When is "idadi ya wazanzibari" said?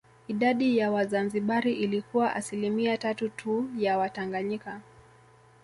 0.27-1.73